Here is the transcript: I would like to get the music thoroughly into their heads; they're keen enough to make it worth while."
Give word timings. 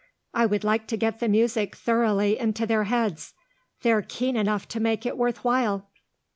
I 0.33 0.47
would 0.47 0.63
like 0.63 0.87
to 0.87 0.97
get 0.97 1.19
the 1.19 1.27
music 1.27 1.75
thoroughly 1.75 2.35
into 2.39 2.65
their 2.65 2.85
heads; 2.85 3.35
they're 3.83 4.01
keen 4.01 4.35
enough 4.35 4.67
to 4.69 4.79
make 4.79 5.05
it 5.05 5.15
worth 5.15 5.43
while." 5.43 5.89